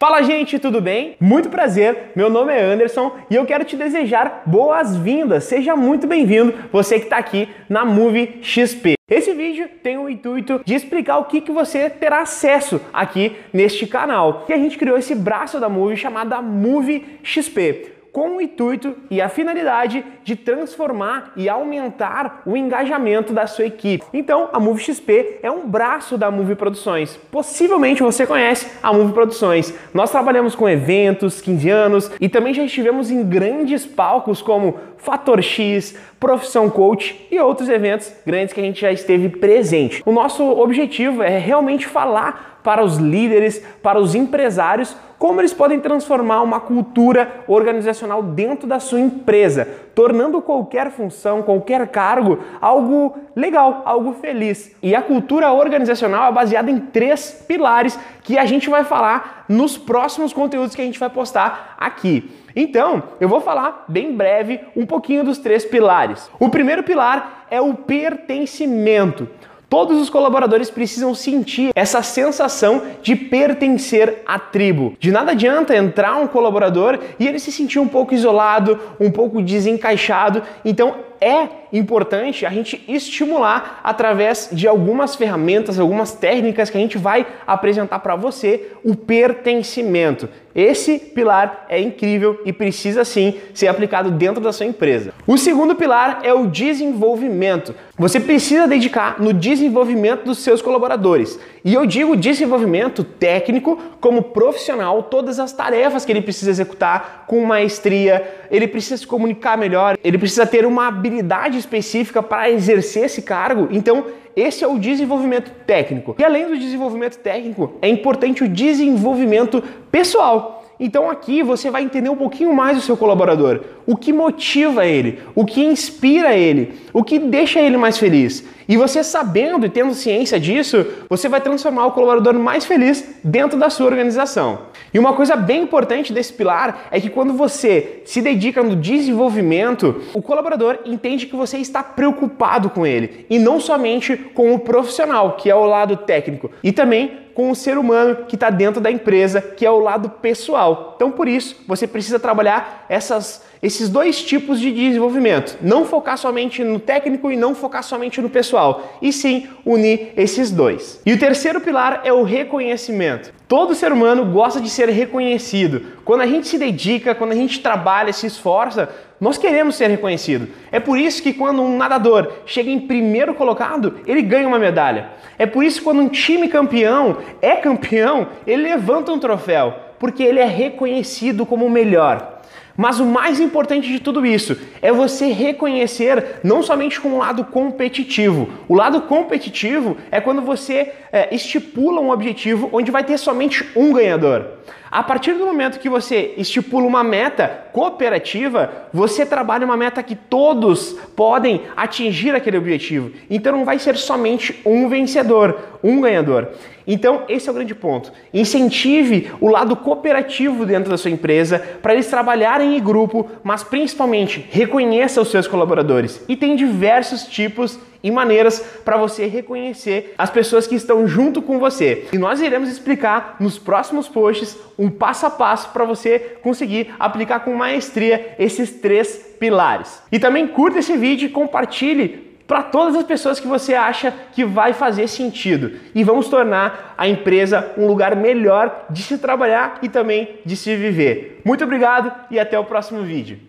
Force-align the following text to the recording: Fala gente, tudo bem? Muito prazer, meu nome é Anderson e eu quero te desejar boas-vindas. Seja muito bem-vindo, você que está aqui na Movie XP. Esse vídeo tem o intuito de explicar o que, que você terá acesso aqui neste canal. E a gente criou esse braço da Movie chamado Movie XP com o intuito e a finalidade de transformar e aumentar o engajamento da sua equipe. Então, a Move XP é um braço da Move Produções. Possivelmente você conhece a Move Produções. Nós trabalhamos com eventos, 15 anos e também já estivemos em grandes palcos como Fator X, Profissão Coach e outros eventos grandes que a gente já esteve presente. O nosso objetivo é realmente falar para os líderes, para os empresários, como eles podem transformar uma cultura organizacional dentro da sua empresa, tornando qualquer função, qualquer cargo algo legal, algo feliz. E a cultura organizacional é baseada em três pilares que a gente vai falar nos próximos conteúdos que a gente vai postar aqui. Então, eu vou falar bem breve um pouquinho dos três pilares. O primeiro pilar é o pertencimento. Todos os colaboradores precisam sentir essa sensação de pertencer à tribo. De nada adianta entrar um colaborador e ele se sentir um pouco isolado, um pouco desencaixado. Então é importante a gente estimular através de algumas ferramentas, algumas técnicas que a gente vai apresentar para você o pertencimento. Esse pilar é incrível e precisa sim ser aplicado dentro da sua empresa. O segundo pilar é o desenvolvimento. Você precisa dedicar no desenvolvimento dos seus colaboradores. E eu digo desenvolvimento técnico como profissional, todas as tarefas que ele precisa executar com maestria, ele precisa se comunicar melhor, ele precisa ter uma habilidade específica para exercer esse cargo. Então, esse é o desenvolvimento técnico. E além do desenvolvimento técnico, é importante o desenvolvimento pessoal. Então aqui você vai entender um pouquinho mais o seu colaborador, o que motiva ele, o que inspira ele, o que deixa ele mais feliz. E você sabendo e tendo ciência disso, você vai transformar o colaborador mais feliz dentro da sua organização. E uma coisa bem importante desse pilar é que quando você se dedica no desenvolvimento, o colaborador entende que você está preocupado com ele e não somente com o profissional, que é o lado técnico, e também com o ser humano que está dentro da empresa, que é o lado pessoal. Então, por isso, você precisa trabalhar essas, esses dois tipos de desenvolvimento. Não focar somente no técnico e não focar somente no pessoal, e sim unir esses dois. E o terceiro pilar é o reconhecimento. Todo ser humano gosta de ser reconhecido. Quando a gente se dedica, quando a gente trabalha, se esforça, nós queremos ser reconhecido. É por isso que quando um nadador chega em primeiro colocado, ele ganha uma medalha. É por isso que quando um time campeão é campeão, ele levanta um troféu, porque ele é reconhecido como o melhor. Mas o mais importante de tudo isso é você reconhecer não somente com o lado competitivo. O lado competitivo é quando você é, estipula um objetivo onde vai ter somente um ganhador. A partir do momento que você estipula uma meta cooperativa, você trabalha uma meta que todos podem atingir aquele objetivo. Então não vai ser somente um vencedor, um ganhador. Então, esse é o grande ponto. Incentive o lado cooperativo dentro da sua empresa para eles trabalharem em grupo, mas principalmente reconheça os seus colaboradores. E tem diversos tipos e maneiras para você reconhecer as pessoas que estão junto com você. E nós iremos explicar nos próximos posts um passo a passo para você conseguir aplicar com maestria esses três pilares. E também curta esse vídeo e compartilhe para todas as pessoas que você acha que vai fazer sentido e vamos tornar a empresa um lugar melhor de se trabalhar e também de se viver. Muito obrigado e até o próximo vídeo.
Fala 0.00 0.22
gente, 0.22 0.60
tudo 0.60 0.80
bem? 0.80 1.16
Muito 1.18 1.48
prazer, 1.48 2.12
meu 2.14 2.30
nome 2.30 2.52
é 2.52 2.62
Anderson 2.62 3.16
e 3.28 3.34
eu 3.34 3.44
quero 3.44 3.64
te 3.64 3.76
desejar 3.76 4.44
boas-vindas. 4.46 5.42
Seja 5.42 5.74
muito 5.74 6.06
bem-vindo, 6.06 6.54
você 6.70 7.00
que 7.00 7.06
está 7.06 7.16
aqui 7.16 7.48
na 7.68 7.84
Movie 7.84 8.38
XP. 8.40 8.94
Esse 9.10 9.34
vídeo 9.34 9.68
tem 9.82 9.98
o 9.98 10.08
intuito 10.08 10.60
de 10.64 10.76
explicar 10.76 11.18
o 11.18 11.24
que, 11.24 11.40
que 11.40 11.50
você 11.50 11.90
terá 11.90 12.20
acesso 12.20 12.80
aqui 12.92 13.32
neste 13.52 13.88
canal. 13.88 14.44
E 14.48 14.52
a 14.52 14.56
gente 14.56 14.78
criou 14.78 14.96
esse 14.96 15.16
braço 15.16 15.58
da 15.58 15.68
Movie 15.68 15.96
chamado 15.96 16.40
Movie 16.44 17.04
XP 17.24 17.97
com 18.12 18.36
o 18.36 18.40
intuito 18.40 18.96
e 19.10 19.20
a 19.20 19.28
finalidade 19.28 20.04
de 20.24 20.36
transformar 20.36 21.32
e 21.36 21.48
aumentar 21.48 22.42
o 22.44 22.56
engajamento 22.56 23.32
da 23.32 23.46
sua 23.46 23.66
equipe. 23.66 24.04
Então, 24.12 24.48
a 24.52 24.60
Move 24.60 24.82
XP 24.82 25.38
é 25.42 25.50
um 25.50 25.68
braço 25.68 26.16
da 26.16 26.30
Move 26.30 26.54
Produções. 26.54 27.18
Possivelmente 27.30 28.02
você 28.02 28.26
conhece 28.26 28.70
a 28.82 28.92
Move 28.92 29.12
Produções. 29.12 29.74
Nós 29.92 30.10
trabalhamos 30.10 30.54
com 30.54 30.68
eventos, 30.68 31.40
15 31.40 31.70
anos 31.70 32.10
e 32.20 32.28
também 32.28 32.54
já 32.54 32.64
estivemos 32.64 33.10
em 33.10 33.22
grandes 33.24 33.86
palcos 33.86 34.42
como 34.42 34.78
Fator 34.98 35.42
X, 35.42 35.96
Profissão 36.20 36.68
Coach 36.68 37.26
e 37.30 37.38
outros 37.40 37.68
eventos 37.68 38.12
grandes 38.26 38.52
que 38.52 38.60
a 38.60 38.64
gente 38.64 38.80
já 38.80 38.92
esteve 38.92 39.28
presente. 39.28 40.02
O 40.04 40.12
nosso 40.12 40.44
objetivo 40.44 41.22
é 41.22 41.38
realmente 41.38 41.86
falar 41.86 42.60
para 42.62 42.84
os 42.84 42.96
líderes, 42.96 43.64
para 43.82 43.98
os 43.98 44.14
empresários, 44.14 44.94
como 45.18 45.40
eles 45.40 45.54
podem 45.54 45.80
transformar 45.80 46.42
uma 46.42 46.60
cultura 46.60 47.42
organizacional 47.46 48.22
dentro 48.22 48.68
da 48.68 48.78
sua 48.78 49.00
empresa, 49.00 49.66
tornando 49.94 50.42
qualquer 50.42 50.90
função, 50.90 51.42
qualquer 51.42 51.88
cargo 51.88 52.38
algo 52.60 53.16
legal, 53.34 53.82
algo 53.84 54.12
feliz. 54.12 54.76
E 54.82 54.94
a 54.94 55.02
cultura 55.02 55.52
organizacional 55.52 56.28
é 56.28 56.32
baseada 56.32 56.70
em 56.70 56.78
três 56.78 57.44
pilares 57.48 57.98
que 58.22 58.36
a 58.36 58.44
gente 58.44 58.68
vai 58.68 58.84
falar 58.84 59.37
nos 59.48 59.78
próximos 59.78 60.32
conteúdos 60.32 60.74
que 60.74 60.82
a 60.82 60.84
gente 60.84 60.98
vai 60.98 61.10
postar 61.10 61.74
aqui. 61.78 62.30
Então, 62.54 63.02
eu 63.20 63.28
vou 63.28 63.40
falar 63.40 63.84
bem 63.88 64.14
breve 64.14 64.60
um 64.76 64.84
pouquinho 64.84 65.24
dos 65.24 65.38
três 65.38 65.64
pilares. 65.64 66.30
O 66.38 66.48
primeiro 66.48 66.82
pilar 66.82 67.46
é 67.50 67.60
o 67.60 67.74
pertencimento. 67.74 69.28
Todos 69.68 70.00
os 70.00 70.08
colaboradores 70.08 70.70
precisam 70.70 71.14
sentir 71.14 71.72
essa 71.74 72.02
sensação 72.02 72.82
de 73.02 73.14
pertencer 73.14 74.22
à 74.26 74.38
tribo. 74.38 74.96
De 74.98 75.12
nada 75.12 75.32
adianta 75.32 75.76
entrar 75.76 76.16
um 76.16 76.26
colaborador 76.26 76.98
e 77.18 77.28
ele 77.28 77.38
se 77.38 77.52
sentir 77.52 77.78
um 77.78 77.86
pouco 77.86 78.14
isolado, 78.14 78.80
um 78.98 79.10
pouco 79.10 79.42
desencaixado. 79.42 80.42
Então 80.64 80.96
é 81.20 81.48
importante 81.72 82.46
a 82.46 82.50
gente 82.50 82.82
estimular 82.88 83.80
através 83.84 84.48
de 84.52 84.66
algumas 84.66 85.14
ferramentas, 85.14 85.78
algumas 85.78 86.12
técnicas 86.12 86.70
que 86.70 86.78
a 86.78 86.80
gente 86.80 86.98
vai 86.98 87.26
apresentar 87.46 87.98
para 87.98 88.16
você 88.16 88.72
o 88.84 88.94
pertencimento. 88.94 90.28
Esse 90.54 90.98
pilar 90.98 91.66
é 91.68 91.80
incrível 91.80 92.40
e 92.44 92.52
precisa 92.52 93.04
sim 93.04 93.34
ser 93.54 93.68
aplicado 93.68 94.10
dentro 94.10 94.42
da 94.42 94.52
sua 94.52 94.66
empresa. 94.66 95.12
O 95.24 95.38
segundo 95.38 95.76
pilar 95.76 96.20
é 96.24 96.32
o 96.32 96.48
desenvolvimento. 96.48 97.74
Você 97.96 98.18
precisa 98.18 98.66
dedicar 98.66 99.20
no 99.20 99.32
desenvolvimento 99.32 100.24
dos 100.24 100.38
seus 100.38 100.60
colaboradores. 100.60 101.38
E 101.64 101.74
eu 101.74 101.86
digo 101.86 102.16
desenvolvimento 102.16 103.04
técnico 103.04 103.78
como 104.00 104.22
profissional, 104.22 105.02
todas 105.04 105.38
as 105.38 105.52
tarefas 105.52 106.04
que 106.04 106.10
ele 106.10 106.22
precisa 106.22 106.50
executar 106.50 107.24
com 107.26 107.44
maestria, 107.44 108.46
ele 108.50 108.66
precisa 108.66 108.96
se 108.96 109.06
comunicar 109.06 109.56
melhor, 109.56 109.96
ele 110.02 110.18
precisa 110.18 110.46
ter 110.46 110.64
uma 110.64 110.90
habilidade 111.08 111.58
específica 111.58 112.22
para 112.22 112.50
exercer 112.50 113.04
esse 113.04 113.22
cargo. 113.22 113.68
Então, 113.70 114.04
esse 114.36 114.62
é 114.62 114.68
o 114.68 114.78
desenvolvimento 114.78 115.50
técnico. 115.66 116.14
E 116.18 116.24
além 116.24 116.46
do 116.46 116.56
desenvolvimento 116.56 117.18
técnico, 117.18 117.72
é 117.82 117.88
importante 117.88 118.44
o 118.44 118.48
desenvolvimento 118.48 119.62
pessoal. 119.90 120.58
Então 120.80 121.10
aqui 121.10 121.42
você 121.42 121.70
vai 121.70 121.82
entender 121.82 122.08
um 122.08 122.16
pouquinho 122.16 122.54
mais 122.54 122.78
o 122.78 122.80
seu 122.80 122.96
colaborador, 122.96 123.62
o 123.84 123.96
que 123.96 124.12
motiva 124.12 124.86
ele, 124.86 125.18
o 125.34 125.44
que 125.44 125.64
inspira 125.64 126.36
ele, 126.36 126.74
o 126.92 127.02
que 127.02 127.18
deixa 127.18 127.58
ele 127.58 127.76
mais 127.76 127.98
feliz. 127.98 128.44
E 128.68 128.76
você 128.76 129.02
sabendo 129.02 129.66
e 129.66 129.68
tendo 129.68 129.92
ciência 129.92 130.38
disso, 130.38 130.86
você 131.08 131.28
vai 131.28 131.40
transformar 131.40 131.86
o 131.86 131.90
colaborador 131.92 132.34
mais 132.34 132.64
feliz 132.64 133.16
dentro 133.24 133.58
da 133.58 133.70
sua 133.70 133.86
organização. 133.86 134.67
E 134.92 134.98
uma 134.98 135.12
coisa 135.12 135.36
bem 135.36 135.62
importante 135.62 136.12
desse 136.12 136.32
pilar 136.32 136.88
é 136.90 137.00
que 137.00 137.10
quando 137.10 137.32
você 137.32 138.02
se 138.04 138.22
dedica 138.22 138.62
no 138.62 138.74
desenvolvimento, 138.74 140.02
o 140.14 140.22
colaborador 140.22 140.78
entende 140.84 141.26
que 141.26 141.36
você 141.36 141.58
está 141.58 141.82
preocupado 141.82 142.70
com 142.70 142.86
ele 142.86 143.26
e 143.28 143.38
não 143.38 143.60
somente 143.60 144.16
com 144.16 144.54
o 144.54 144.58
profissional, 144.58 145.36
que 145.36 145.50
é 145.50 145.54
o 145.54 145.66
lado 145.66 145.96
técnico, 145.96 146.50
e 146.62 146.72
também 146.72 147.27
com 147.38 147.52
o 147.52 147.54
ser 147.54 147.78
humano 147.78 148.24
que 148.26 148.34
está 148.34 148.50
dentro 148.50 148.80
da 148.80 148.90
empresa, 148.90 149.40
que 149.40 149.64
é 149.64 149.70
o 149.70 149.78
lado 149.78 150.10
pessoal. 150.10 150.94
Então, 150.96 151.12
por 151.12 151.28
isso, 151.28 151.54
você 151.68 151.86
precisa 151.86 152.18
trabalhar 152.18 152.84
essas, 152.88 153.44
esses 153.62 153.88
dois 153.88 154.20
tipos 154.24 154.58
de 154.58 154.72
desenvolvimento. 154.72 155.56
Não 155.62 155.84
focar 155.84 156.18
somente 156.18 156.64
no 156.64 156.80
técnico 156.80 157.30
e 157.30 157.36
não 157.36 157.54
focar 157.54 157.84
somente 157.84 158.20
no 158.20 158.28
pessoal, 158.28 158.98
e 159.00 159.12
sim 159.12 159.46
unir 159.64 160.12
esses 160.16 160.50
dois. 160.50 161.00
E 161.06 161.12
o 161.12 161.18
terceiro 161.20 161.60
pilar 161.60 162.00
é 162.02 162.12
o 162.12 162.24
reconhecimento. 162.24 163.32
Todo 163.46 163.72
ser 163.72 163.92
humano 163.92 164.24
gosta 164.26 164.60
de 164.60 164.68
ser 164.68 164.88
reconhecido. 164.88 165.80
Quando 166.08 166.22
a 166.22 166.26
gente 166.26 166.48
se 166.48 166.56
dedica, 166.56 167.14
quando 167.14 167.32
a 167.32 167.34
gente 167.34 167.60
trabalha, 167.60 168.14
se 168.14 168.26
esforça, 168.26 168.88
nós 169.20 169.36
queremos 169.36 169.76
ser 169.76 169.90
reconhecido. 169.90 170.48
É 170.72 170.80
por 170.80 170.96
isso 170.98 171.22
que 171.22 171.34
quando 171.34 171.60
um 171.60 171.76
nadador 171.76 172.32
chega 172.46 172.70
em 172.70 172.80
primeiro 172.80 173.34
colocado, 173.34 174.00
ele 174.06 174.22
ganha 174.22 174.48
uma 174.48 174.58
medalha. 174.58 175.10
É 175.38 175.44
por 175.44 175.62
isso 175.62 175.80
que 175.80 175.84
quando 175.84 176.00
um 176.00 176.08
time 176.08 176.48
campeão 176.48 177.18
é 177.42 177.56
campeão, 177.56 178.28
ele 178.46 178.62
levanta 178.62 179.12
um 179.12 179.18
troféu, 179.18 179.74
porque 179.98 180.22
ele 180.22 180.40
é 180.40 180.46
reconhecido 180.46 181.44
como 181.44 181.66
o 181.66 181.70
melhor. 181.70 182.37
Mas 182.80 183.00
o 183.00 183.04
mais 183.04 183.40
importante 183.40 183.88
de 183.88 183.98
tudo 183.98 184.24
isso 184.24 184.56
é 184.80 184.92
você 184.92 185.32
reconhecer 185.32 186.38
não 186.44 186.62
somente 186.62 187.00
com 187.00 187.08
o 187.08 187.18
lado 187.18 187.44
competitivo. 187.44 188.48
O 188.68 188.74
lado 188.76 189.02
competitivo 189.02 189.96
é 190.12 190.20
quando 190.20 190.42
você 190.42 190.92
é, 191.10 191.34
estipula 191.34 192.00
um 192.00 192.12
objetivo 192.12 192.70
onde 192.72 192.92
vai 192.92 193.02
ter 193.02 193.18
somente 193.18 193.68
um 193.74 193.92
ganhador. 193.92 194.46
A 194.90 195.02
partir 195.02 195.34
do 195.34 195.44
momento 195.44 195.80
que 195.80 195.88
você 195.88 196.34
estipula 196.36 196.86
uma 196.86 197.04
meta 197.04 197.66
cooperativa, 197.72 198.70
você 198.92 199.26
trabalha 199.26 199.66
uma 199.66 199.76
meta 199.76 200.02
que 200.02 200.14
todos 200.14 200.92
podem 201.14 201.62
atingir 201.76 202.34
aquele 202.34 202.56
objetivo. 202.56 203.10
Então 203.28 203.52
não 203.52 203.64
vai 203.64 203.78
ser 203.78 203.96
somente 203.96 204.60
um 204.64 204.88
vencedor, 204.88 205.77
um 205.82 206.00
ganhador. 206.00 206.48
Então, 206.86 207.24
esse 207.28 207.48
é 207.48 207.52
o 207.52 207.54
grande 207.54 207.74
ponto. 207.74 208.10
Incentive 208.32 209.30
o 209.40 209.48
lado 209.48 209.76
cooperativo 209.76 210.64
dentro 210.64 210.90
da 210.90 210.96
sua 210.96 211.10
empresa 211.10 211.58
para 211.82 211.92
eles 211.92 212.06
trabalharem 212.06 212.76
em 212.76 212.82
grupo, 212.82 213.28
mas 213.44 213.62
principalmente 213.62 214.46
reconheça 214.50 215.20
os 215.20 215.30
seus 215.30 215.46
colaboradores. 215.46 216.24
E 216.28 216.34
tem 216.34 216.56
diversos 216.56 217.24
tipos 217.24 217.78
e 218.02 218.10
maneiras 218.10 218.60
para 218.84 218.96
você 218.96 219.26
reconhecer 219.26 220.14
as 220.16 220.30
pessoas 220.30 220.66
que 220.66 220.74
estão 220.74 221.06
junto 221.06 221.42
com 221.42 221.58
você. 221.58 222.06
E 222.12 222.18
nós 222.18 222.40
iremos 222.40 222.68
explicar 222.68 223.36
nos 223.40 223.58
próximos 223.58 224.08
posts 224.08 224.56
um 224.78 224.88
passo 224.88 225.26
a 225.26 225.30
passo 225.30 225.70
para 225.70 225.84
você 225.84 226.18
conseguir 226.42 226.94
aplicar 226.98 227.40
com 227.40 227.54
maestria 227.54 228.34
esses 228.38 228.70
três 228.70 229.34
pilares. 229.38 230.00
E 230.10 230.18
também 230.18 230.46
curta 230.46 230.78
esse 230.78 230.96
vídeo 230.96 231.26
e 231.26 231.30
compartilhe 231.30 232.27
para 232.48 232.62
todas 232.62 232.96
as 232.96 233.04
pessoas 233.04 233.38
que 233.38 233.46
você 233.46 233.74
acha 233.74 234.12
que 234.32 234.42
vai 234.42 234.72
fazer 234.72 235.06
sentido 235.06 235.78
e 235.94 236.02
vamos 236.02 236.28
tornar 236.28 236.94
a 236.96 237.06
empresa 237.06 237.72
um 237.76 237.86
lugar 237.86 238.16
melhor 238.16 238.86
de 238.88 239.02
se 239.02 239.18
trabalhar 239.18 239.78
e 239.82 239.88
também 239.88 240.40
de 240.46 240.56
se 240.56 240.74
viver. 240.74 241.42
Muito 241.44 241.62
obrigado 241.62 242.10
e 242.30 242.40
até 242.40 242.58
o 242.58 242.64
próximo 242.64 243.02
vídeo. 243.02 243.47